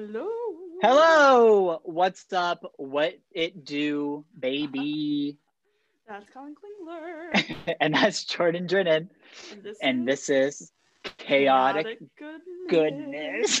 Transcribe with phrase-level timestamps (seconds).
[0.00, 0.30] Hello.
[0.80, 2.64] Hello, what's up?
[2.78, 5.36] What it do, baby?
[6.08, 7.76] That's Colin Klingler.
[7.82, 9.10] and that's Jordan Drennan.
[9.52, 10.72] And this And is this is
[11.18, 13.60] Chaotic goodness.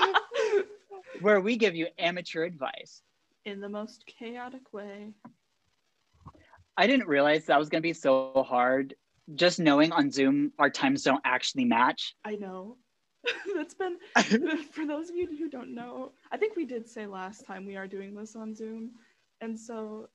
[1.20, 3.00] where we give you amateur advice.
[3.44, 5.12] In the most chaotic way.
[6.76, 8.96] I didn't realize that was going to be so hard.
[9.36, 12.16] Just knowing on Zoom, our times don't actually match.
[12.24, 12.76] I know.
[13.56, 13.96] That's been
[14.72, 16.12] for those of you who don't know.
[16.32, 18.92] I think we did say last time we are doing this on Zoom,
[19.40, 20.08] and so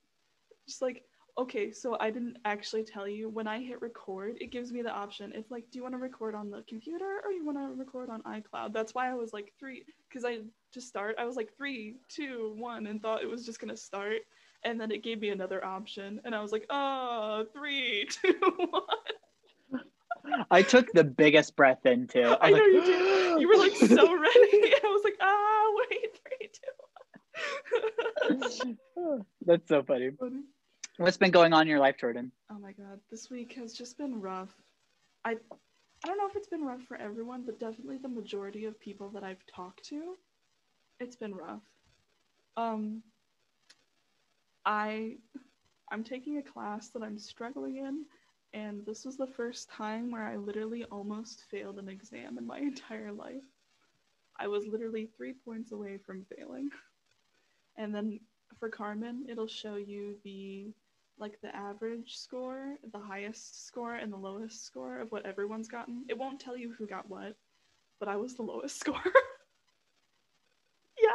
[0.67, 1.03] just like
[1.38, 4.91] okay, so I didn't actually tell you when I hit record, it gives me the
[4.91, 5.31] option.
[5.34, 8.09] It's like, do you want to record on the computer or you want to record
[8.09, 8.72] on iCloud?
[8.73, 10.39] That's why I was like three, because I
[10.73, 14.20] to start, I was like three, two, one, and thought it was just gonna start,
[14.64, 18.36] and then it gave me another option, and I was like, oh, three, two,
[18.70, 18.83] one.
[20.52, 22.36] I took the biggest breath in too.
[22.42, 23.42] I I was know like, you did.
[23.42, 24.73] You were like so ready.
[24.84, 26.72] I was like, ah, wait, three, two.
[29.45, 30.11] That's so funny.
[30.20, 30.42] Funny.
[30.98, 32.31] What's been going on in your life, Jordan?
[32.52, 34.54] Oh my god, this week has just been rough.
[35.26, 38.80] I I don't know if it's been rough for everyone, but definitely the majority of
[38.80, 40.16] people that I've talked to,
[41.00, 41.64] it's been rough.
[42.58, 43.02] Um
[44.66, 45.17] I
[45.92, 48.06] I'm taking a class that I'm struggling in
[48.53, 52.59] and this was the first time where I literally almost failed an exam in my
[52.59, 53.43] entire life.
[54.39, 56.69] I was literally 3 points away from failing.
[57.77, 58.19] And then
[58.59, 60.73] for Carmen, it'll show you the
[61.19, 66.05] like the average score, the highest score, and the lowest score of what everyone's gotten.
[66.09, 67.35] It won't tell you who got what,
[67.99, 69.01] but I was the lowest score.
[71.01, 71.09] yeah.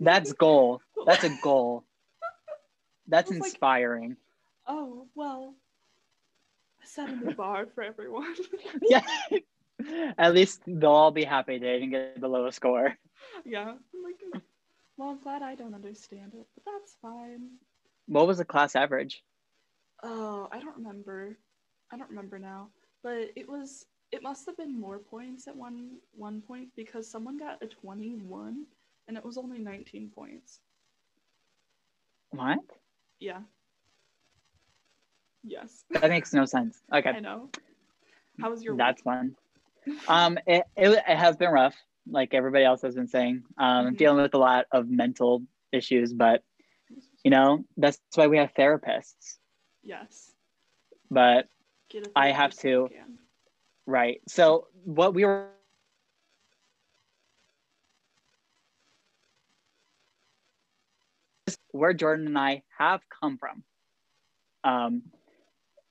[0.00, 0.82] That's goal.
[1.06, 1.84] That's a goal.
[3.08, 4.16] That's I was like- inspiring.
[4.66, 5.54] Oh, well,
[6.84, 8.34] setting the bar for everyone.
[8.82, 9.02] yeah.
[10.18, 12.96] At least they'll all be happy they didn't get the lowest score.
[13.44, 13.70] yeah.
[13.70, 14.42] I'm like,
[14.96, 17.50] well, I'm glad I don't understand it, but that's fine.
[18.06, 19.22] What was the class average?
[20.02, 21.38] Oh, I don't remember.
[21.92, 22.68] I don't remember now.
[23.02, 27.38] But it was it must have been more points at one one point because someone
[27.38, 28.64] got a 21
[29.06, 30.60] and it was only 19 points.
[32.30, 32.58] What?
[33.20, 33.40] Yeah.
[35.42, 35.84] Yes.
[35.90, 36.82] That makes no sense.
[36.92, 37.10] Okay.
[37.16, 37.48] I know.
[38.40, 39.36] How was your That's fun.
[40.06, 41.74] Um, it, it, it has been rough,
[42.10, 43.42] like everybody else has been saying.
[43.58, 43.98] Um, I'm Mhm.
[43.98, 45.42] dealing with a lot of mental
[45.72, 46.42] issues, but
[47.24, 49.38] you know, that's why we have therapists.
[49.82, 50.34] Yes.
[51.10, 51.48] But
[52.14, 52.94] I have therapist if you to-
[53.86, 54.20] right.
[54.28, 55.48] So what we were
[61.72, 63.62] where Jordan and I have come from.
[64.64, 65.02] Um,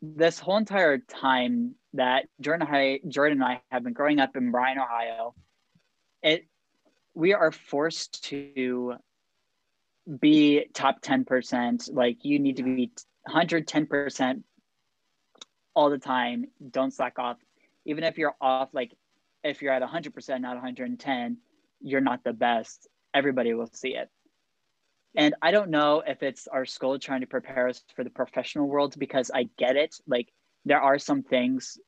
[0.01, 4.35] this whole entire time that Jordan and I, Jordan and I have been growing up
[4.35, 5.33] in Bryan, Ohio,
[6.21, 6.45] it
[7.13, 8.95] we are forced to
[10.19, 11.91] be top 10%.
[11.91, 12.91] Like you need to be
[13.27, 14.43] 110%
[15.73, 16.45] all the time.
[16.69, 17.37] Don't slack off.
[17.85, 18.93] Even if you're off, like
[19.43, 21.37] if you're at 100%, not 110,
[21.81, 22.87] you're not the best.
[23.13, 24.09] Everybody will see it.
[25.15, 28.67] And I don't know if it's our school trying to prepare us for the professional
[28.67, 29.95] world because I get it.
[30.07, 30.31] Like
[30.65, 31.79] there are some things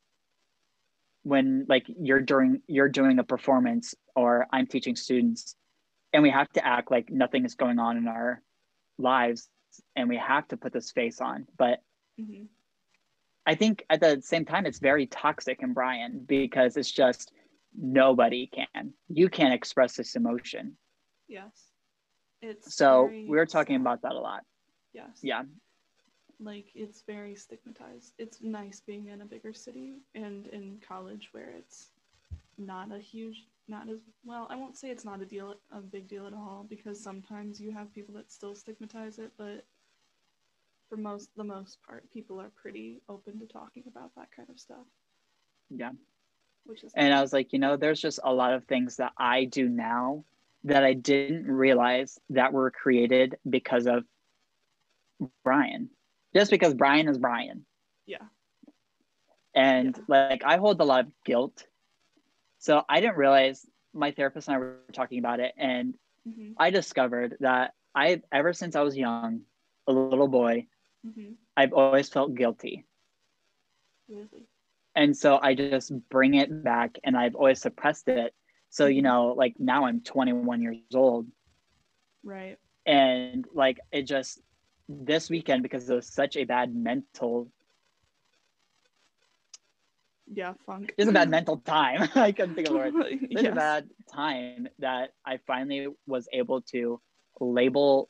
[1.24, 5.56] when like you're during you're doing a performance or I'm teaching students
[6.14, 8.42] and we have to act like nothing is going on in our
[8.98, 9.50] lives
[9.96, 11.46] and we have to put this face on.
[11.58, 11.84] But
[12.20, 12.48] Mhm.
[13.46, 17.32] I think at the same time it's very toxic in Bryan because it's just
[17.74, 18.94] nobody can.
[19.08, 20.78] You can't express this emotion.
[21.28, 21.69] Yes.
[22.42, 23.82] It's So we were talking sad.
[23.82, 24.44] about that a lot.
[24.94, 25.20] yes.
[25.22, 25.44] Yeah.
[26.40, 28.14] like it's very stigmatized.
[28.18, 31.92] It's nice being in a bigger city and in college where it's
[32.58, 34.48] not a huge, not as well.
[34.50, 37.72] I won't say it's not a deal, a big deal at all, because sometimes you
[37.72, 39.66] have people that still stigmatize it, but
[40.90, 44.60] for most, the most part, people are pretty open to talking about that kind of
[44.60, 44.86] stuff,
[45.70, 45.92] Yeah.
[46.66, 49.14] which is And I was like, you know, there's just a lot of things that
[49.18, 50.24] I do now
[50.64, 54.04] that I didn't realize that were created because of
[55.44, 55.90] Bryan.
[56.34, 57.66] Just because Bryan is Bryan.
[58.06, 58.26] yeah,
[59.56, 60.04] And Yeah.
[60.08, 61.68] like I hold a lot of guilt.
[62.60, 65.96] So I didn't realize my therapist and I were talking about it and
[66.26, 69.46] hmm I discovered that I ever since I was young,
[69.88, 70.68] a little boy,
[71.04, 72.86] hmm I've always felt guilty.
[74.10, 74.48] really,
[74.96, 78.34] And so I just bring it back and I've always suppressed it.
[78.70, 79.04] So, you Mhm.
[79.04, 81.16] know, like now I'm 21 years old
[82.24, 84.42] right, and like it just
[84.88, 87.52] this weekend because it was such a bad mental
[90.28, 90.96] Yeah, funk.
[91.00, 92.10] Just a bad mental time.
[92.16, 92.94] I couldn't think of the word.
[93.32, 93.52] It's yes.
[93.52, 97.02] a bad time that I finally was able to
[97.40, 98.10] label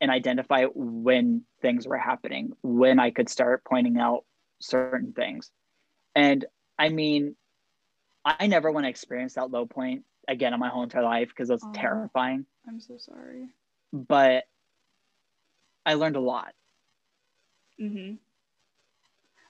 [0.00, 4.24] and identify when things were happening, when I could start pointing out
[4.60, 5.50] certain things.
[6.14, 6.44] And
[6.78, 7.36] I mean,
[8.26, 11.50] I never want to experience that low point again in my whole entire life because
[11.50, 11.72] it's Aw.
[11.72, 12.46] terrifying.
[12.66, 13.48] I'm so sorry.
[13.92, 14.44] But
[15.86, 16.54] I learned a lot.
[17.80, 18.14] Mm-hmm.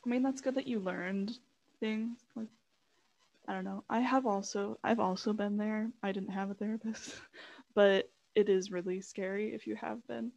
[0.05, 1.39] I mean, that's good that you learned
[1.81, 2.19] things.
[2.37, 2.49] Like,
[3.49, 3.85] I don't know.
[3.89, 5.91] I have also, I've also been there.
[6.03, 7.15] I didn't have a therapist,
[7.75, 10.33] but it is really scary if you have been.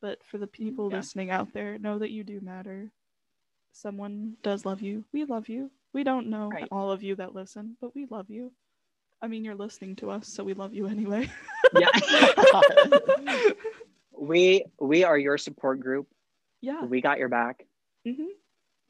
[0.00, 0.96] But for the people Yeah.
[0.98, 2.90] listening out there, know that you do matter.
[3.72, 5.04] Someone does love you.
[5.12, 5.70] We love you.
[5.92, 6.68] We don't know Right.
[6.70, 8.52] all of you that listen, but we love you.
[9.20, 11.30] I mean, you're listening to us, so we love you anyway.
[11.74, 11.88] Yeah.
[14.18, 16.06] we we are your support group.
[16.60, 16.84] yeah.
[16.84, 17.66] We got your back.
[18.06, 18.26] Mm-hmm.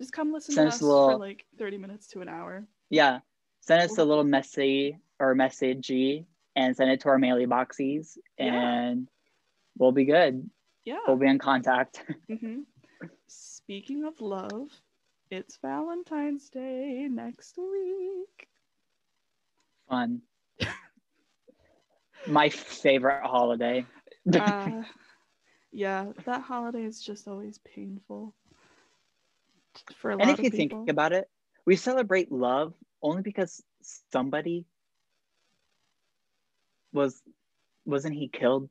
[0.00, 2.66] Just come listen Send to us us little- for like 30 minutes to an hour.
[2.90, 3.20] Yeah.
[3.60, 6.24] Send us a little messy or messagey
[6.56, 8.46] and send it to our mailing boxes Yeah.
[8.54, 9.08] and
[9.78, 10.48] we'll be good.
[10.84, 10.98] Yeah.
[11.06, 12.02] We'll be in contact.
[12.30, 12.60] Mm-hmm.
[13.28, 14.68] Speaking of love,
[15.32, 18.48] it's Valentine's Day next week.
[19.88, 20.20] Fun.
[22.26, 23.86] My favorite holiday.
[24.32, 24.82] Uh,
[25.72, 28.34] yeah, that holiday is just always painful
[29.96, 30.78] for a lot and if of you people.
[30.78, 31.28] think about it,
[31.66, 33.62] we celebrate love only because
[34.12, 34.66] somebody
[36.92, 37.22] was
[37.86, 38.68] wasn't he killed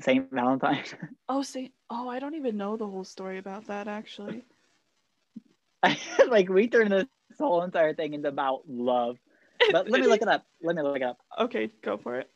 [0.00, 0.84] Saint Valentine?
[1.28, 4.44] oh, say, oh, I don't even know the whole story about that actually.
[6.28, 7.06] like we turned this
[7.38, 9.18] whole entire thing into about love.
[9.70, 10.44] But let me look it up.
[10.62, 11.18] Let me look it up.
[11.38, 12.30] Okay, go for it.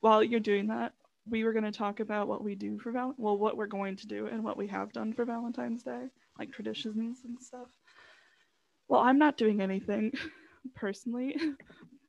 [0.00, 0.92] While you're doing that,
[1.28, 3.14] we were going to talk about what we do for Val.
[3.18, 6.06] Well, what we're going to do and what we have done for Valentine's Day,
[6.38, 7.68] like traditions and stuff.
[8.88, 10.12] Well, I'm not doing anything
[10.74, 11.36] personally,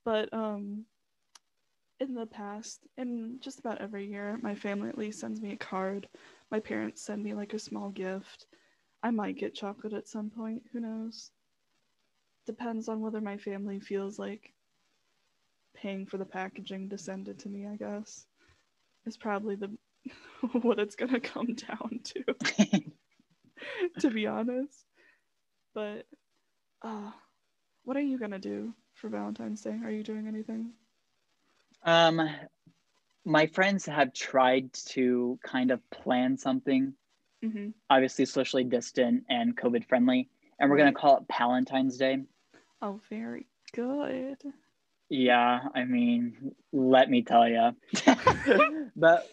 [0.06, 0.86] but um,
[2.00, 5.58] in the past, and just about every year, my family at least sends me a
[5.58, 6.08] card.
[6.52, 8.46] My parents send me like a small gift.
[9.01, 10.63] I might get chocolate at some point.
[10.74, 11.31] Who knows?
[12.46, 14.54] Depends on whether my family feels like
[15.75, 18.25] paying for the packaging to send it to me, I guess.
[19.06, 19.72] Is probably the
[20.62, 22.84] what it's gonna come down to,
[24.00, 24.86] to be honest.
[25.74, 26.06] But
[26.81, 27.12] uh
[27.84, 29.80] what are you gonna do for Valentine's Day?
[29.84, 30.74] Are you doing anything?
[31.84, 32.22] Um,
[33.25, 36.94] my friends have tried to kind of plan something,
[37.44, 37.70] Mm-hmm.
[37.90, 42.20] obviously socially distant and COVID friendly, and we're gonna call it Palentine's Day.
[42.82, 44.38] Oh, very good.
[45.10, 47.72] Yeah, I mean, let me tell you.
[48.96, 49.30] but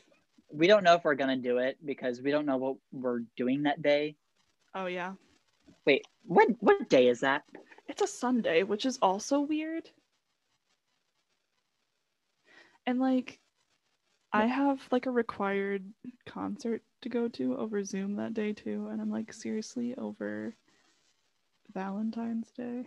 [0.52, 3.64] we don't know if we're gonna do it because we don't know what we're doing
[3.64, 4.16] that day.
[4.74, 5.14] Oh yeah.
[5.84, 7.42] Wait, what what day is that?
[7.88, 9.88] It's a Sunday, which is also weird.
[12.86, 13.40] And like
[14.36, 15.84] I have like a required
[16.26, 20.54] concert to go to over Zoom that day too, and I'm like seriously over
[21.72, 22.84] Valentine's Day.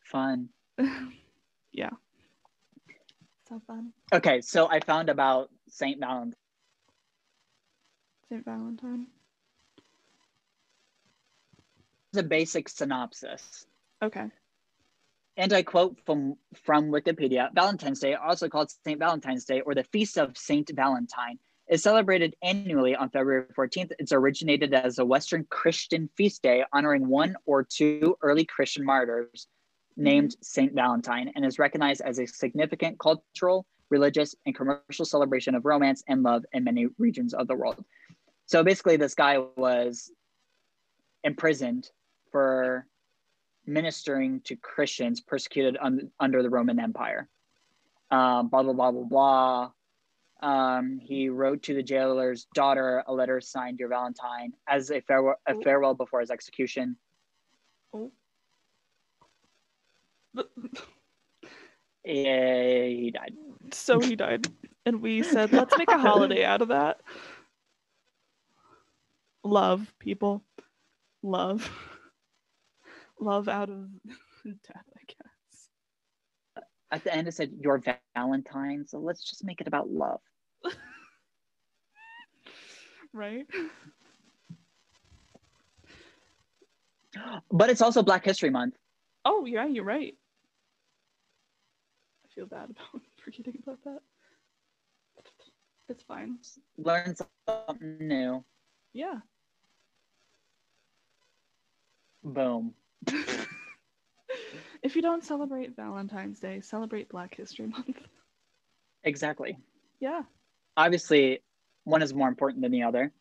[0.00, 0.48] Fun.
[1.72, 1.90] yeah.
[3.48, 3.92] So fun.
[4.12, 6.34] Okay, so I found about Saint Valentine.
[8.28, 8.44] St.
[8.44, 9.06] Valentine.
[12.12, 13.66] It's a basic synopsis.
[14.02, 14.26] Okay.
[15.36, 18.98] And I quote from, from Wikipedia Valentine's Day, also called St.
[18.98, 21.38] Valentine's Day or the Feast of Saint Valentine,
[21.68, 23.92] is celebrated annually on February 14th.
[23.98, 29.48] It's originated as a Western Christian feast day honoring one or two early Christian martyrs
[29.96, 30.42] named mm-hmm.
[30.42, 36.02] Saint Valentine and is recognized as a significant cultural, religious, and commercial celebration of romance
[36.08, 37.84] and love in many regions of the world.
[38.46, 40.10] So basically, this guy was
[41.24, 41.90] imprisoned
[42.30, 42.86] for
[43.66, 47.28] ministering to Christians persecuted un- under the Roman Empire.
[48.10, 49.70] Um, blah, blah, blah, blah, blah.
[50.42, 55.36] Um, he wrote to the jailer's daughter a letter signed Dear Valentine as a farewell,
[55.46, 56.96] a farewell before his execution.
[57.94, 58.12] Oh.
[62.08, 63.34] Eh, he died.
[63.72, 64.46] so he died.
[64.84, 67.00] And we said, let's make a holiday out of that.
[69.42, 70.44] Love, people.
[71.22, 71.68] Love.
[73.20, 73.88] Love out of
[74.44, 75.68] death, I guess.
[76.90, 77.82] At the end, it said Your
[78.14, 78.86] Valentine.
[78.86, 80.20] So let's just make it about love.
[83.12, 83.46] Right?
[87.50, 88.76] But it's also Black History Month.
[89.24, 90.14] Oh, yeah, you're right.
[92.24, 94.00] I feel bad about forgetting about that.
[95.88, 96.38] It's fine.
[96.76, 98.44] Learn something new.
[98.92, 99.20] Yeah.
[102.22, 102.74] Boom.
[104.82, 107.98] if you don't celebrate Valentine's Day, celebrate Black History Month.
[109.04, 109.58] Exactly.
[110.00, 110.22] Yeah,
[110.76, 111.42] Obviously,
[111.84, 113.12] one is more important than the other.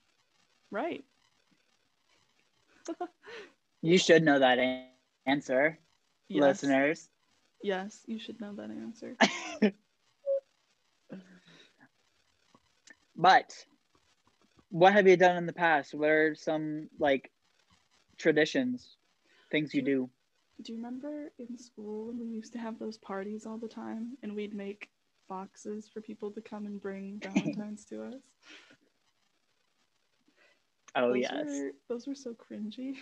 [0.72, 1.04] right.
[3.82, 5.20] You should know that answer,
[6.30, 6.72] Yes.
[6.72, 7.10] listeners.
[7.62, 9.18] Yes, you should know that answer.
[13.16, 13.66] But
[14.70, 15.94] what have you done in the past?
[15.94, 17.32] What are some like
[18.18, 18.98] traditions,
[19.52, 20.10] things you do?
[20.62, 24.18] Do you remember in school when we used to have those parties all the time
[24.24, 24.90] and we'd make
[25.28, 28.22] boxes for people to come and bring Valentine's to us?
[30.96, 32.96] Oh those yes, Were, those were so cringy.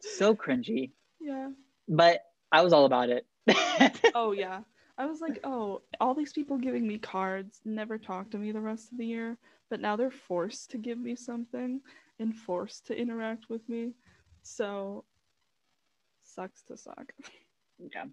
[0.00, 0.90] so cringy.
[1.20, 1.50] Yeah.
[1.88, 2.22] But
[2.52, 3.26] I was all about it.
[4.14, 4.60] Oh yeah.
[4.96, 8.60] I was like, oh, all these people giving me cards never talk to me the
[8.60, 9.36] rest of the year,
[9.68, 11.80] but now they're forced to give me something
[12.18, 13.92] and forced to interact with me.
[14.42, 15.04] So
[16.22, 17.12] sucks to suck.
[17.78, 18.04] yeah.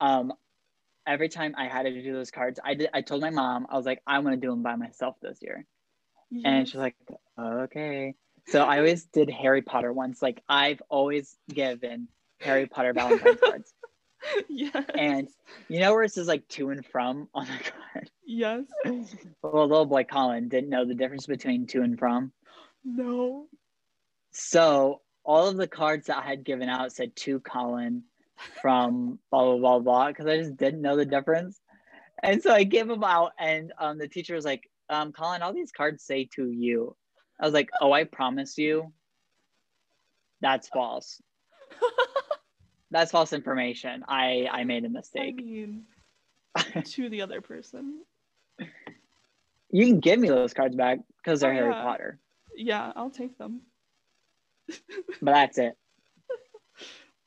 [0.00, 0.32] Um,
[1.06, 2.90] every time I had to do those cards, I did.
[2.92, 5.38] I told my mom I was like, I want to do them by myself this
[5.40, 5.64] year,
[6.44, 6.96] and she's like,
[7.38, 8.14] okay.
[8.48, 10.22] So I always did Harry Potter ones.
[10.22, 12.08] Like I've always given
[12.40, 13.74] Harry Potter Valentine's cards,
[14.48, 14.84] yes.
[14.96, 15.28] and
[15.68, 18.10] you know where it says like to and from on the card.
[18.26, 18.64] yes.
[19.42, 22.32] Well, little boy Colin didn't know the difference between to and from.
[22.86, 23.46] No.
[24.30, 28.04] So all of the cards that I had given out said to Colin
[28.62, 31.60] from blah blah blah blah because I just didn't know the difference.
[32.22, 35.52] And so I gave them out, and um, the teacher was like, um, "Colin, all
[35.52, 36.96] these cards say to you."
[37.40, 38.92] I was like, "Oh, I promise you,
[40.40, 41.20] that's false.
[42.92, 44.04] That's false information.
[44.06, 45.36] I I made a mistake.
[45.36, 45.82] mean,
[46.84, 48.02] to the other person.
[49.70, 51.82] you can give me those cards back because they're Oh, Harry yeah.
[51.82, 52.18] Potter,
[52.56, 53.62] Yeah, I'll take them.
[55.22, 55.76] but that's it.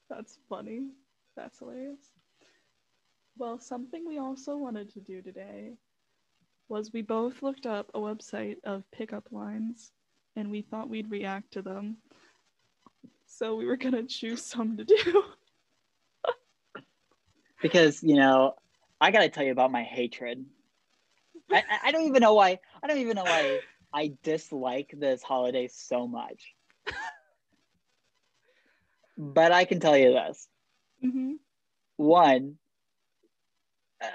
[0.09, 0.89] That's funny.
[1.35, 2.11] That's hilarious.
[3.37, 5.77] Well, something we also wanted to do today
[6.69, 9.91] was we both looked up a website of pickup lines
[10.35, 11.97] and we thought we'd react to them.
[13.25, 15.23] So we were gonna choose some to do.
[17.61, 18.53] because you know
[19.01, 20.45] i gotta tell you about my hatred
[21.51, 23.59] I, I- I don't even know why i don't even know why
[23.93, 26.53] i dislike this holiday so much.
[29.17, 30.47] But i can tell you this.
[31.01, 31.33] Hmm
[31.97, 32.55] one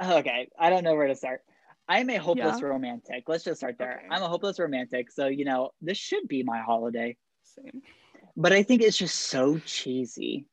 [0.02, 1.42] okay i don't know where to start.
[1.86, 2.66] I'm a hopeless Yeah.
[2.68, 3.24] romantic.
[3.28, 3.98] Let's just start there.
[3.98, 4.06] Okay.
[4.10, 7.16] i'm a hopeless romantic so you know this should be my holiday.
[7.42, 7.82] Same.
[8.36, 10.46] but i think it's just so cheesy.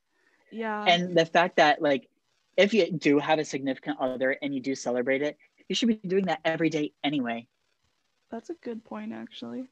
[0.51, 0.83] Yeah.
[0.83, 2.09] and the fact that like
[2.57, 5.37] if you do have a significant other and you do celebrate it
[5.69, 7.47] you should be doing that every day anyway
[8.31, 9.65] that's a good point actually.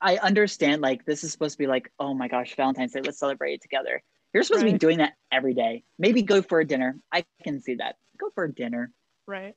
[0.00, 3.18] i understand like this is supposed to be like oh my gosh valentine's day let's
[3.18, 4.02] celebrate it together
[4.34, 7.60] you're supposed to be doing that every day maybe go for a dinner i can
[7.60, 8.92] see that go for a dinner
[9.26, 9.54] Right.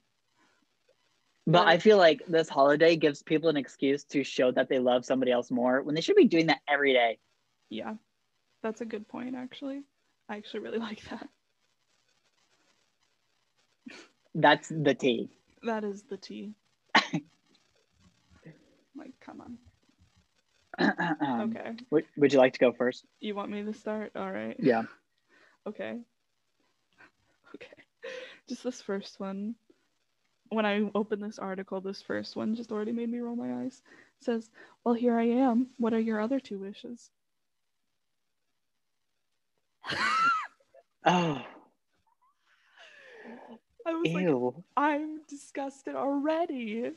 [1.46, 5.06] but i feel like this holiday gives people an excuse to show that they love
[5.06, 7.18] somebody else more when they should be doing that every day
[7.70, 7.96] Yeah.
[8.62, 9.84] That's a good point actually.
[10.28, 11.28] I actually really like that.
[14.36, 15.30] that's the tea
[15.64, 16.54] That is the tea.
[19.00, 19.58] like, come on.
[21.22, 21.76] Um, Okay.
[21.92, 24.12] would, would you like to go first You want me to start?
[24.16, 24.60] All right.
[24.60, 24.84] yeah
[25.68, 26.00] Okay.
[27.56, 27.84] Okay.
[28.48, 29.56] Just this first one.
[30.50, 33.82] When I opened this article, this first one just already made me roll my eyes.
[34.20, 34.50] It says,
[34.84, 35.72] Well, here I am.
[35.78, 37.12] What are your other two wishes?
[41.06, 41.46] oh
[43.86, 44.30] I was like,
[44.78, 46.94] I'm disgusted already.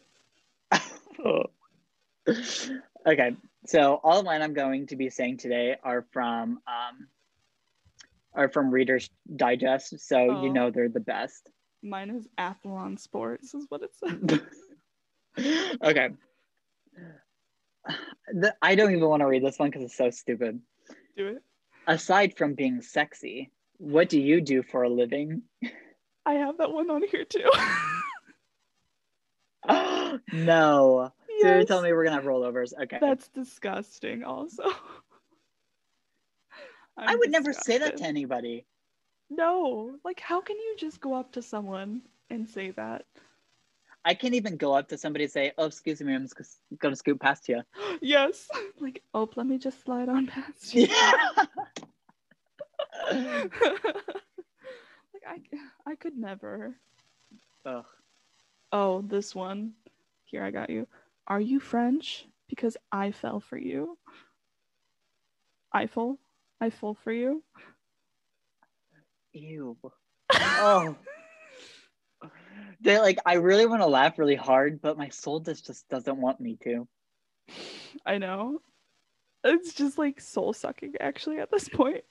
[2.29, 3.37] okay,
[3.67, 7.09] so all of mine I'm going to be saying today are from um,
[8.35, 10.43] are from Reader's Digest, so Oh.
[10.43, 11.51] you know they're the best.
[11.83, 14.41] Mine is Athlon Sports, is what it says.
[15.85, 16.11] okay,
[18.33, 20.61] the, I don't even want to read this one because it's so stupid.
[21.17, 21.43] Do it.
[21.87, 25.43] Aside from being sexy, what do you do for a living?
[26.25, 27.51] I have that one on here too.
[30.33, 31.13] no,
[31.43, 32.73] so you're telling me we're gonna have rollovers?
[32.83, 34.63] Okay, That's disgusting, also.
[36.97, 38.67] I would never say that to anybody.
[39.31, 43.07] No, like, how can you just go up to someone and say that?
[44.05, 46.35] I can't even go up to somebody and say, "Oh, excuse me, I'm just
[46.79, 47.63] gonna scoot past you."
[48.01, 48.49] yes.
[48.81, 50.89] Like, oh, let me just slide on past you.
[50.89, 51.13] Yeah.
[53.13, 53.53] like,
[55.25, 55.41] I,
[55.87, 56.75] I could never.
[57.65, 57.85] Ugh.
[58.73, 59.75] Oh, this one.
[60.25, 60.89] Here, I got you.
[61.27, 62.27] Are you French?
[62.49, 63.99] Because I fell for you.
[65.73, 66.19] Eiffel.
[66.61, 67.43] Eiffel for you.
[69.33, 69.77] Ew.
[70.35, 70.97] Oh.
[72.81, 76.21] They like I really want to laugh really hard, but my soul just just doesn't
[76.21, 76.89] want me to.
[78.05, 78.61] I know.
[79.45, 82.05] It's just like soul sucking actually at this point.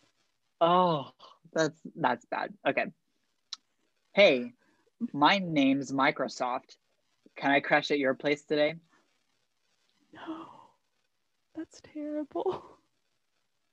[0.59, 1.11] Oh,
[1.53, 2.53] that's that's bad.
[2.67, 2.85] Okay.
[4.13, 4.53] Hey,
[5.13, 6.75] my name's Microsoft.
[7.35, 8.75] Can I crash at your place today?
[10.13, 10.45] No.
[11.55, 12.63] That's terrible.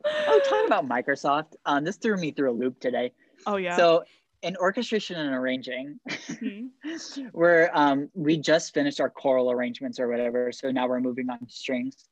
[0.05, 1.55] Oh, talking about Microsoft.
[1.67, 3.13] Um, this threw me through a loop today.
[3.47, 3.77] Oh yeah.
[3.77, 4.05] So
[4.43, 6.71] in orchestration and arranging, Mhm.
[7.33, 10.53] we're um we just finished our choral arrangements or whatever.
[10.53, 12.05] So now we're moving on to strings.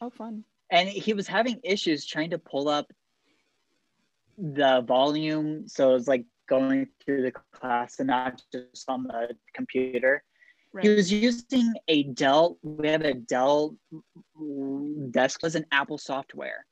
[0.00, 0.44] Oh fun.
[0.70, 2.90] and he was having issues trying to pull up
[4.38, 9.28] the volume so it was like going through the class and not just on the
[9.54, 10.22] computer
[10.74, 10.84] Right.
[10.84, 13.76] he was using a dell we have a dell
[15.10, 16.66] desk was an apple software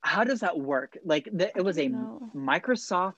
[0.00, 2.30] how does that work like the, it was a know.
[2.34, 3.14] microsoft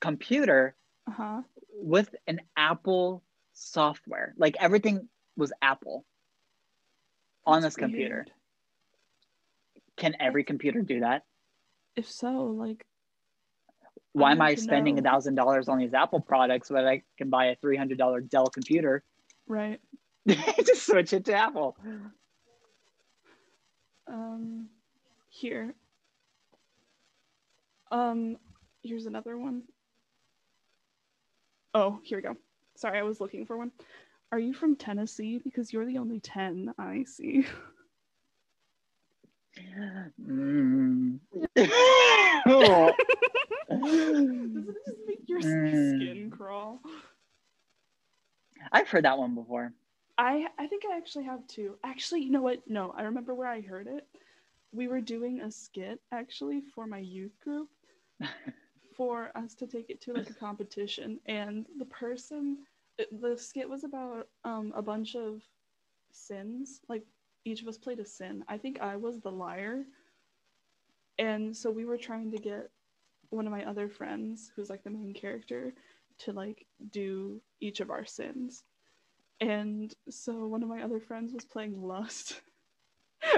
[0.00, 0.76] computer
[1.08, 1.40] uh-huh.
[1.72, 3.22] with an apple
[3.54, 6.04] software like everything was apple
[7.46, 8.26] on That's this computer.
[9.96, 11.22] Can every computer do that?
[11.96, 12.84] If so, like
[14.14, 17.46] Why am I spending a thousand dollars on these Apple products when I can buy
[17.46, 19.02] a three hundred dollar Dell computer?
[19.48, 19.80] right.
[20.26, 21.76] Just switch it to Apple.
[24.06, 24.68] Um
[25.28, 25.74] here.
[27.90, 28.38] Um
[28.82, 29.64] here's another one.
[31.74, 32.36] Oh, here we go.
[32.76, 33.72] Sorry, I was looking for one.
[34.30, 35.40] Are you from Tennessee?
[35.42, 37.46] Because you're the only 10 I see.
[40.20, 41.20] Mm.
[42.46, 42.92] Oh.
[43.68, 45.88] Doesn't it just make your Mm.
[45.94, 46.80] skin crawl?
[48.72, 49.72] I've heard that one before.
[50.18, 51.76] I I think I actually have two.
[51.84, 52.62] Actually, you know what?
[52.68, 54.06] No, I remember where I heard it.
[54.72, 57.68] We were doing a skit actually for my youth group
[58.96, 62.58] for us to take it to like a competition and the person
[63.20, 65.42] the skit was about um a bunch of
[66.12, 67.04] sins like
[67.44, 68.44] each of us played a sin.
[68.48, 69.84] I think i was the liar.
[71.18, 72.70] And so we were trying to get
[73.30, 75.74] one of my other friends who's like the main character
[76.18, 78.64] to like do each of our sins.
[79.40, 82.40] And so one of my other friends was playing lust.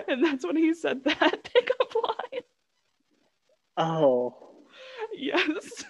[0.08, 2.42] And that's when he said that pickup line.
[3.76, 4.34] Oh,
[5.14, 5.84] yes.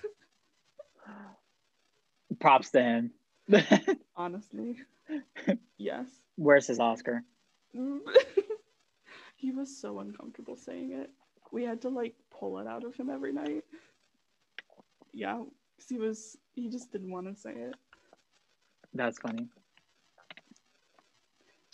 [2.38, 3.10] Props to him.
[4.16, 4.76] honestly.
[5.78, 6.08] Yes.
[6.36, 7.22] Where's his Oscar?
[9.36, 11.10] he was so uncomfortable saying it
[11.52, 13.64] we had to like pull it out of him every night
[15.12, 15.42] yeah
[15.88, 17.74] he was he just didn't want to say it
[18.94, 19.48] That's funny.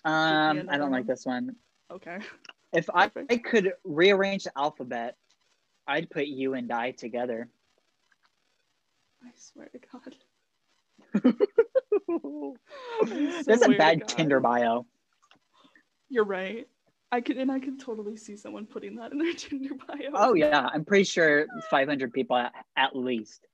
[0.04, 1.54] Um, I don't like this one.
[1.90, 2.18] okay
[2.72, 5.16] If I, I could rearrange the alphabet,
[5.86, 7.48] I'd put you and I together.
[9.24, 10.16] i swear to god
[13.46, 14.08] That's a bad God.
[14.08, 14.86] Tinder bio.
[16.12, 16.68] You're right.
[17.10, 20.10] I could and i could totally see someone putting that in their tinder bio.
[20.14, 23.46] Oh yeah, I'm pretty sure 500 people at, at least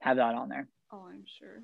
[0.00, 0.68] have that on there.
[0.92, 1.62] oh i'm sure.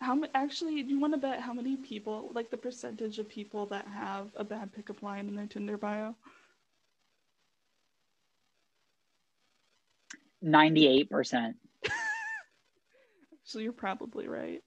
[0.00, 3.28] How many actually do you want to bet how many people like the percentage of
[3.28, 6.14] people that have a bad pickup line in their tinder bio?
[10.44, 11.54] 98%.
[13.44, 14.62] so you're probably right.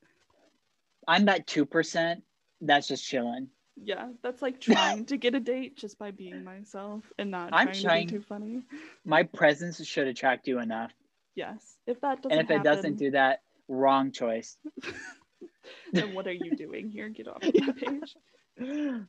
[1.08, 2.22] I'm that 2%
[2.62, 3.48] that's just chilling.
[3.82, 7.68] Yeah, that's like trying to get a date just by being myself and not I'm
[7.68, 8.64] trying, trying- to be too funny.
[9.06, 10.92] My presence should attract you enough.
[11.36, 14.58] Yes, if that doesn't And if it happen, doesn't do that, wrong choice.
[15.94, 17.10] then what are you doing here?
[17.10, 18.16] Get off of that page.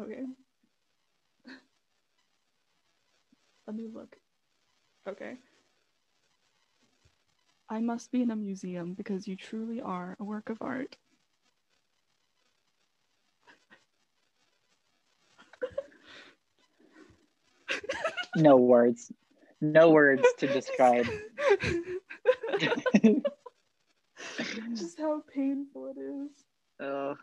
[0.00, 0.24] Okay.
[3.66, 4.16] Let me look.
[5.08, 5.36] Okay.
[7.70, 10.96] I must be in a museum because you truly are a work of art.
[18.36, 19.12] No words.
[19.60, 21.06] No words to describe.
[24.74, 26.30] Just how painful it is.
[26.80, 27.18] Ugh.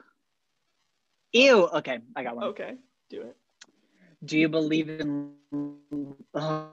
[1.33, 1.67] Ew.
[1.67, 2.45] Okay, I got one.
[2.45, 2.73] Okay,
[3.09, 3.35] do it.
[4.25, 5.33] Do you believe in?
[6.33, 6.69] Oh,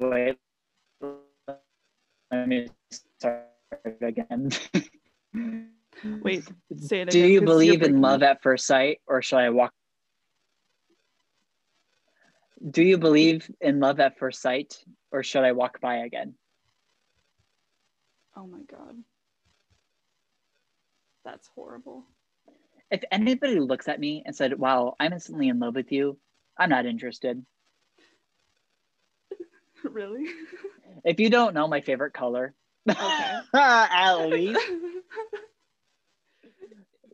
[0.00, 0.38] wait.
[2.30, 3.46] Let me start
[4.00, 4.50] again.
[6.22, 6.44] Wait,
[6.76, 9.38] say it Do again, you 'cause you're believe in love at first sight, or shall
[9.40, 9.72] I walk?
[12.70, 16.34] Do you believe in love at first sight, or should I walk by again?
[18.36, 18.96] Oh my god.
[21.24, 22.04] That's horrible.
[22.90, 26.18] if anybody looks at me and said, "Wow, I'm instantly in love with you,"
[26.56, 27.44] I'm not interested.
[29.84, 30.26] really?
[31.04, 32.54] If you don't know my favorite color,
[32.88, 33.40] Okay.
[33.54, 34.66] at least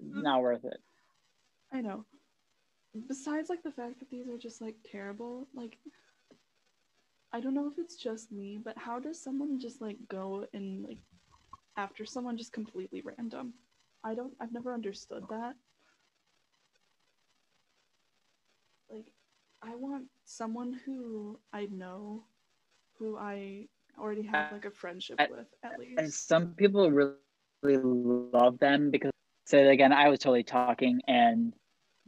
[0.00, 0.80] not worth it.
[1.72, 2.04] I know.
[3.08, 5.78] Besides, like the fact that these are just like terrible, like
[7.32, 10.84] I don't know if it's just me, but how does someone just like go and
[10.84, 10.98] like
[11.76, 13.54] after someone just completely random?
[14.04, 14.34] I don't.
[14.40, 15.56] I've never understood that.
[18.90, 19.12] Like,
[19.62, 22.24] I want someone who I know,
[22.98, 26.22] who I already have uh, like a friendship I- with at least.
[26.30, 29.12] And some people really, really love them because.
[29.46, 31.54] So again, I was totally talking and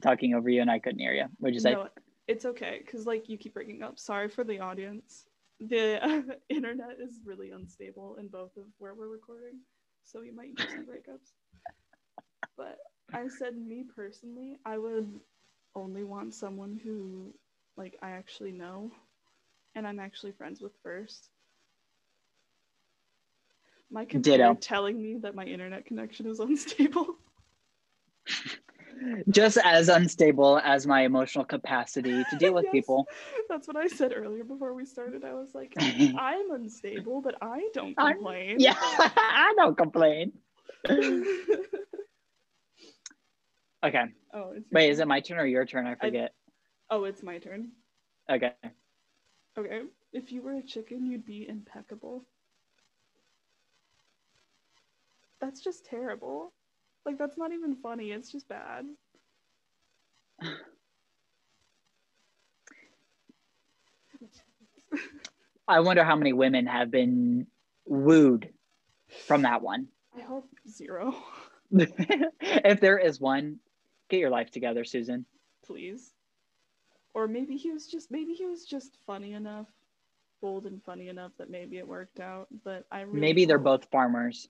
[0.02, 1.26] talking over you, and I couldn't hear you.
[1.38, 1.72] What'd you say?
[1.72, 1.88] No,
[2.26, 3.98] it's okay because like you keep breaking up.
[3.98, 5.26] Sorry for the audience.
[5.60, 9.60] The internet is really unstable in both of where we're recording,
[10.04, 11.32] so we might do some breakups.
[12.56, 12.78] But
[13.12, 15.08] I said me personally, I would
[15.74, 17.34] only want someone who
[17.76, 18.90] like I actually know
[19.76, 21.28] and I'm actually friends with first.
[23.90, 24.54] My computer Ditto.
[24.54, 27.16] telling me that my internet connection is unstable.
[29.28, 32.72] Just as unstable as my emotional capacity to deal with Yes.
[32.72, 33.06] people.
[33.48, 35.24] That's what I said earlier before we started.
[35.24, 38.56] I was like, I'm unstable, but I don't I'm- complain.
[38.58, 40.32] yeah, I don't complain.
[43.84, 44.04] Okay.
[44.34, 44.90] oh, Wait, turn.
[44.92, 45.86] is it my turn or your turn?
[45.86, 46.32] I forget.
[46.90, 47.70] Oh, it's my turn.
[48.30, 48.52] Okay.
[49.58, 49.82] Okay.
[50.12, 52.24] If you were a chicken, you'd be impeccable.
[55.40, 56.52] That's just terrible.
[57.06, 58.10] Like that's not even funny.
[58.10, 58.84] It's just bad.
[65.68, 67.46] I wonder how many women have been
[67.86, 68.52] wooed
[69.26, 69.86] from that one.
[70.16, 71.14] I hope zero,
[71.70, 73.58] if there is one,
[74.08, 75.26] get your life together, Susan.
[75.64, 76.12] please.
[77.14, 79.68] Or maybe he was just maybe he was just funny enough,
[80.40, 82.48] bold and funny enough that maybe it worked out.
[82.64, 84.48] But I really Maybe they're both farmers.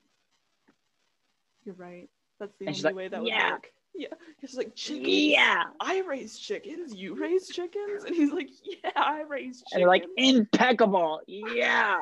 [1.64, 2.08] You're right.
[2.40, 3.70] That's the And only like, way that would "Yeah." work.
[3.94, 4.08] Yeah.
[4.40, 5.08] He's like chickens.
[5.08, 5.64] Yeah.
[5.80, 6.94] I raise chickens.
[6.94, 9.72] You raise chickens, and he's like, yeah, I raise chickens.
[9.72, 11.20] And they're like impeccable.
[11.26, 12.00] Yeah.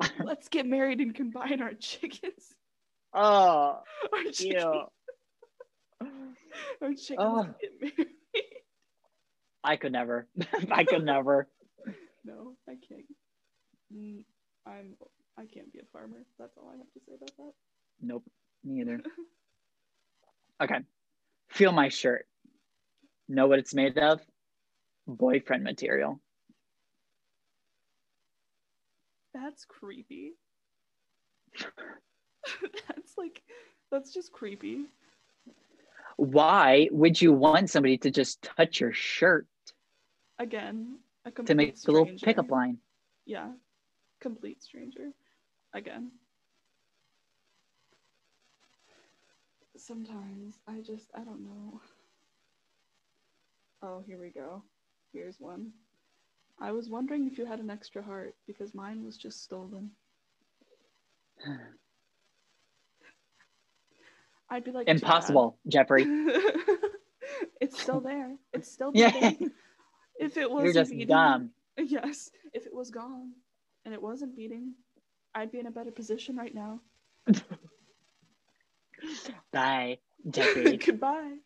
[0.24, 2.54] Let's get married and combine our chickens.
[3.14, 3.80] Oh,
[4.12, 4.64] Our chickens.
[4.64, 4.82] ew.
[6.82, 7.48] Our chickens Oh.
[7.60, 8.08] get married.
[9.62, 10.26] I could never.
[10.72, 11.48] I could never.
[12.24, 13.04] No, I can't.
[13.94, 14.22] Mm,
[14.66, 14.94] I'm.
[15.38, 16.24] I can't be a farmer.
[16.38, 17.52] That's all I have to say about that.
[18.00, 18.24] Nope.
[18.64, 19.00] Neither.
[20.60, 20.80] Okay.
[21.48, 22.26] Feel my shirt.
[23.28, 24.20] Know what it's made of?
[25.06, 26.20] Boyfriend material.
[29.32, 30.32] That's creepy.
[32.88, 33.42] that's like,
[33.90, 34.86] that's just creepy.
[36.16, 39.46] Why would you want somebody to just touch your shirt
[40.40, 42.78] Again, a complete to make a little pickup line?
[43.26, 43.48] Yeah,
[44.20, 45.10] complete stranger.
[45.74, 46.12] Again.
[49.80, 51.80] Sometimes I just, I don't know.
[53.82, 54.62] Oh, here we go.
[55.12, 55.72] Here's one.
[56.60, 59.90] I was wondering if you had an extra heart because mine was just stolen.
[64.50, 64.86] I'd be like.
[64.88, 66.02] Impossible, Jeffrey.
[67.60, 68.36] it's still there.
[68.52, 69.10] It's still Yeah.
[69.12, 69.50] beating.
[70.18, 71.50] If it was You're just beating, dumb.
[71.78, 73.32] Yes, if it was gone
[73.86, 74.74] and it wasn't beating,
[75.34, 76.82] I'd be in a better position right now.
[79.52, 80.76] Bye, Jeffrey.
[80.86, 81.36] Goodbye.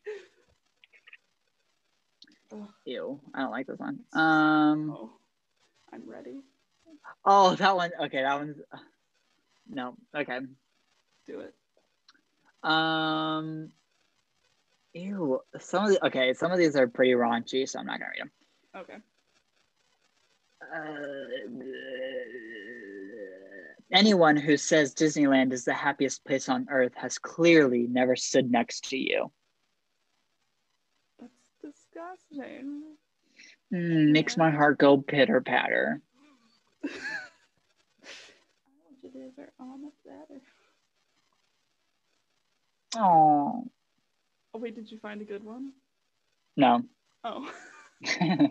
[2.85, 4.01] Ew, I don't like this one.
[4.13, 4.91] Um.
[4.97, 5.11] oh,
[5.93, 6.41] I'm ready.
[7.25, 7.91] Oh, that one.
[8.01, 8.59] Okay, that one's.
[9.69, 9.97] No.
[10.15, 10.39] Okay.
[11.27, 11.55] Do it.
[12.63, 13.71] Um.
[14.93, 15.41] Ew.
[15.59, 16.33] Some of the okay.
[16.35, 18.31] Some of these are pretty raunchy, so I'm not gonna read them.
[18.77, 18.99] Okay.
[20.73, 21.25] Uh,
[23.95, 28.91] anyone who says Disneyland is the happiest place on earth has clearly never stood next
[28.91, 29.31] to you.
[31.21, 32.83] That's disgusting.
[33.73, 36.03] Mm, makes my heart go pitter patter.
[36.85, 36.89] I
[38.85, 40.41] want you to have on up better.
[42.97, 43.65] Oh
[44.55, 45.73] Oh wait, did you find a good one?
[46.57, 46.83] no.
[47.25, 47.51] Oh.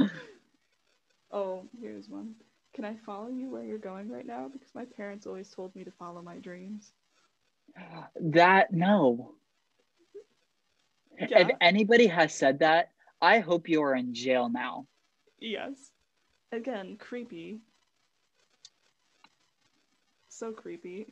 [1.32, 2.34] oh, here's one.
[2.74, 4.48] Can I follow you where you're going right now?
[4.52, 6.92] Because my parents always told me to follow my dreams.
[8.20, 9.34] that no.
[11.18, 11.38] Yeah.
[11.40, 12.90] If anybody has said that,
[13.22, 14.86] I hope you are in jail now.
[15.38, 15.92] Yes.
[16.50, 17.60] Again, creepy.
[20.28, 21.06] So creepy.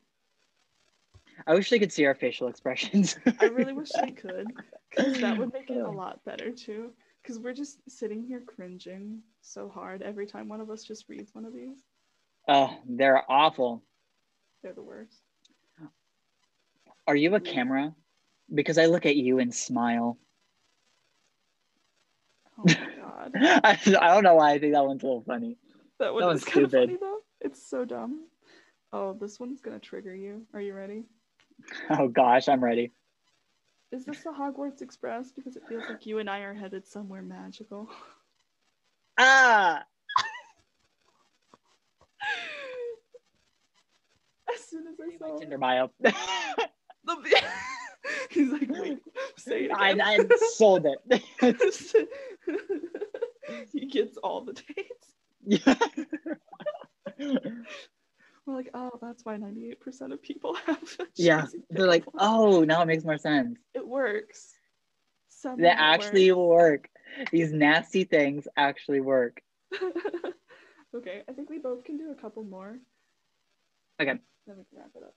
[1.47, 3.17] I wish they could see our facial expressions.
[3.41, 4.47] I really wish they could,
[4.91, 5.93] because that would make it a oh.
[5.93, 6.93] lot better too.
[7.23, 11.35] Because we're just sitting here cringing so hard every time one of us just reads
[11.35, 11.79] one of these.
[12.49, 13.83] Oh, they're awful.
[14.63, 15.23] They're the worst.
[17.07, 17.95] Are you a camera?
[18.53, 20.19] Because I look at you and smile.
[22.59, 23.33] Oh my god.
[23.65, 25.57] I, I don't know why I think that one's a little funny.
[25.99, 26.89] That one That is was kind of stupid.
[26.91, 27.19] funny though.
[27.41, 28.27] It's so dumb.
[28.93, 30.43] Oh, this one's gonna trigger you.
[30.53, 31.05] Are you ready?
[31.91, 32.93] Oh gosh, I'm ready.
[33.93, 35.33] Is this the Hogwarts Express?
[35.33, 37.91] Because it feels like you and I are headed somewhere magical.
[39.19, 39.85] Ah!
[44.55, 45.91] as soon as I saw My saw Tinder bio.
[46.01, 46.15] the
[48.31, 48.99] he's like, wait,
[49.37, 50.01] say it I, again.
[50.01, 50.21] I
[50.55, 50.99] sold it.
[53.73, 55.13] he gets all the dates.
[55.45, 55.75] yeah.
[58.47, 60.97] We're like, oh, that's why 98% of people have.
[61.17, 61.47] yeah.
[61.71, 63.59] They're like, oh, now it makes more sense.
[63.75, 64.53] it works.
[65.29, 66.39] Somehow They actually works.
[66.39, 66.89] work.
[67.31, 69.41] These nasty things actually work.
[70.95, 72.79] okay, I think we both can do a couple more.
[74.01, 74.15] Okay.
[74.47, 75.15] Then we can wrap it up.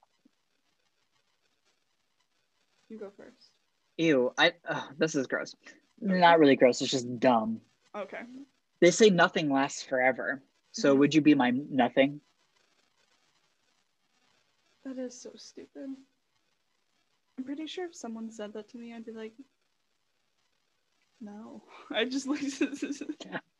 [2.88, 3.50] You go first.
[3.96, 4.32] Ew.
[4.38, 4.52] I.
[4.68, 5.54] ugh, this is gross.
[6.00, 6.80] Not really gross.
[6.82, 7.60] It's just dumb.
[7.96, 8.20] Okay.
[8.80, 10.42] They say nothing lasts forever.
[10.72, 10.98] So Mhm.
[10.98, 12.20] would you be my nothing?
[14.86, 15.96] That is so stupid.
[17.36, 19.32] I'm pretty sure if someone said that to me, I'd be like,
[21.20, 21.64] no.
[21.90, 22.40] I just like,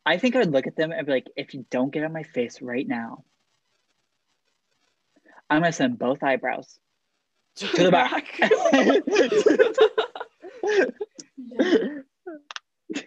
[0.05, 2.13] I think I would look at them and be like, if you don't get on
[2.13, 3.25] my face right now,
[5.49, 6.79] I'm gonna send both eyebrows
[7.57, 8.25] to the back.
[11.37, 11.99] Yeah.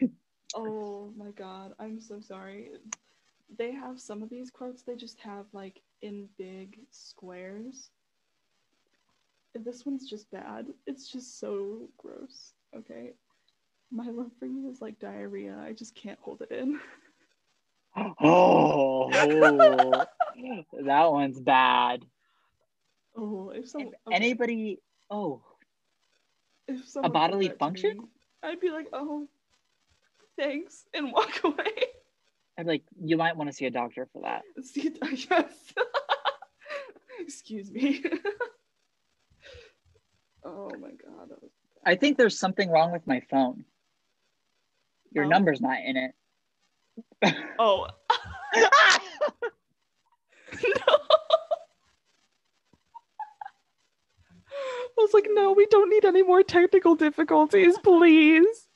[0.52, 2.70] Oh my god, I'm so sorry.
[3.56, 7.88] They have some of these quotes, they just have like in big squares.
[9.54, 10.66] This one's just bad.
[10.86, 12.52] It's just so gross.
[12.76, 13.12] Okay.
[13.90, 15.56] My love for you is like diarrhea.
[15.60, 16.78] I just can't hold it in.
[18.22, 22.04] oh, that one's bad.
[23.16, 24.78] Oh, if If someone anybody,
[25.10, 25.42] oh,
[26.68, 27.98] if said bodily function?
[27.98, 28.04] me,
[28.42, 29.26] I'd be like, oh,
[30.38, 31.72] thanks, and walk away.
[32.56, 34.42] I'm like, you might want to see a doctor for that.
[34.62, 34.92] See,
[35.30, 35.52] yes.
[37.20, 38.04] Excuse me.
[40.44, 41.29] Oh my god.
[41.31, 41.50] that was-
[41.85, 43.64] I think there's something wrong with my phone.
[45.12, 45.29] Your Oh.
[45.29, 46.14] number's not in it.
[47.59, 47.87] Oh.
[48.55, 48.68] no.
[54.53, 58.68] I was like, no, we don't need any more technical difficulties, please.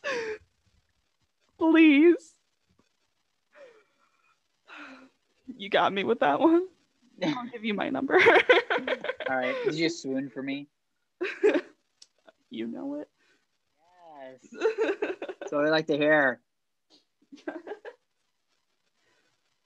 [1.58, 2.34] Please.
[5.56, 6.66] You got me with that one.
[7.22, 8.14] I'll give you my number.
[8.14, 10.68] All right, did you swoon for me?
[12.50, 13.08] you know it.
[14.20, 14.48] Yes.
[15.48, 16.40] so I like to hear.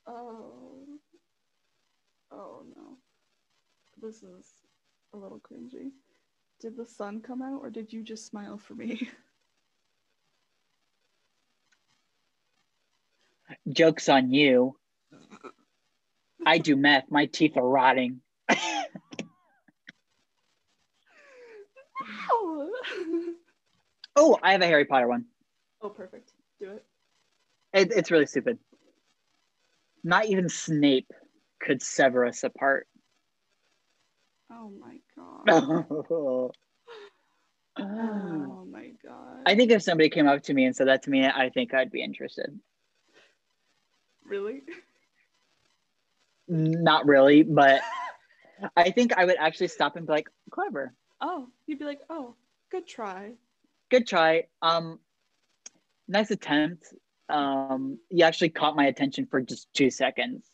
[0.07, 0.85] oh.
[2.31, 2.97] Oh no.
[4.01, 4.47] This is
[5.15, 5.91] a little cringy.
[6.61, 9.09] Did the sun come out or did you just smile for me?
[13.69, 14.77] Joke's on you.
[16.45, 17.11] I do meth.
[17.11, 18.21] My teeth are rotting.
[22.31, 22.71] Oh.
[24.17, 25.27] Oh, I have a Harry Potter one.
[25.81, 26.33] oh, perfect.
[26.61, 26.85] Do it.
[27.73, 28.59] It, it's really stupid.
[30.03, 31.11] Not even Snape
[31.61, 32.89] could sever us apart.
[34.51, 35.43] Oh my god.
[35.49, 35.53] I
[36.11, 36.51] oh,
[37.79, 39.43] oh my god.
[39.47, 41.75] I think if somebody came up to me and said that to me, I think
[41.75, 42.59] I'd be interested.
[44.25, 44.63] really?
[46.49, 47.83] Not really, but
[48.77, 50.95] I think I would actually stop and be like, clever.
[51.21, 52.35] Oh, you'd be like, oh,
[52.71, 53.33] good try.
[53.91, 54.45] Good try.
[54.63, 54.99] Um,
[56.07, 56.95] nice attempt.
[57.29, 60.47] Um, you actually caught my attention for just two seconds,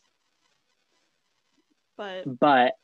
[1.97, 2.75] But but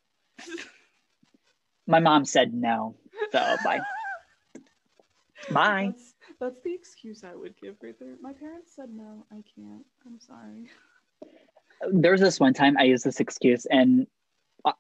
[1.87, 2.97] my mom said no.
[3.33, 3.81] So bye.
[5.51, 5.93] Bye.
[5.93, 8.15] That's, that's the excuse I would give right there.
[8.21, 9.85] My parents said no, I can't.
[10.07, 10.69] I'm sorry.
[11.91, 14.07] There was this one time I used this excuse, and
[14.65, 14.73] uh,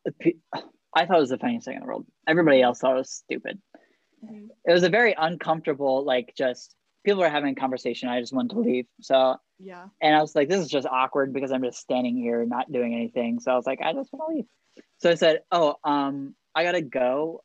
[0.94, 2.06] I thought it was the funniest thing in the world.
[2.26, 3.60] Everybody else thought it was stupid.
[4.24, 4.48] Mhm.
[4.66, 6.74] It was a very uncomfortable, like just
[7.04, 8.08] people were having a conversation.
[8.08, 8.86] I just wanted to leave.
[9.00, 9.88] So, Yeah.
[10.02, 12.94] and I was like, this is just awkward because I'm just standing here not doing
[12.94, 13.40] anything.
[13.40, 14.46] So I was like, I just want to leave.
[14.98, 17.42] So I said, oh, um, I gotta go.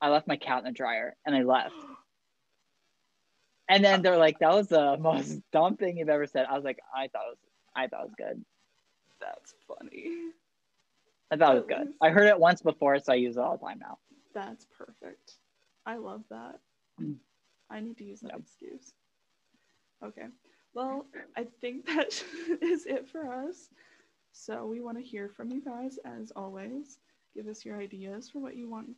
[0.00, 1.74] I left my cat in the dryer, and I left.
[3.68, 6.46] And then they're like, that was the most dumb thing you've ever said.
[6.48, 7.38] I was like, I thought it was,
[7.74, 8.44] I thought it was good.
[9.20, 10.32] That's funny.
[11.34, 11.94] I thought it was good.
[12.02, 13.98] I heard it once before, so I use it all the time now.
[14.34, 15.38] That's perfect.
[15.86, 16.60] I love that.
[17.00, 17.16] Mm.
[17.70, 18.40] I need to use that Yep.
[18.40, 18.94] excuse.
[20.04, 20.26] Okay.
[20.74, 22.22] Well, I think that
[22.62, 23.70] is it for us.
[24.32, 26.98] So we want to hear from you guys as always.
[27.34, 28.90] Give us your ideas for what you want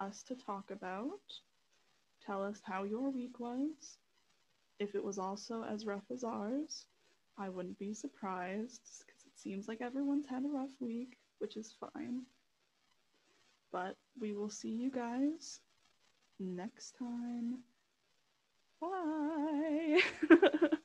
[0.00, 1.20] us to talk about.
[2.22, 3.98] Tell us how your week was.
[4.78, 6.86] If it was also as rough as ours,
[7.38, 11.74] I wouldn't be surprised because it seems like everyone's had a rough week, which is
[11.78, 12.22] fine.
[13.70, 15.60] But we will see you guys
[16.40, 17.58] next time.
[18.80, 20.00] Bye.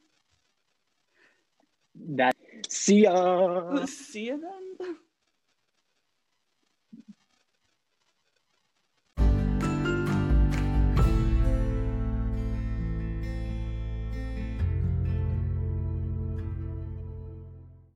[1.96, 2.36] That
[2.70, 3.86] see ya.
[3.86, 4.98] see you then.